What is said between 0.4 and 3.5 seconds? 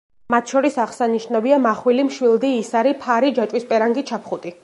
შორის აღსანშნავია: მახვილი, მშვილდი, ისარი, ფარი,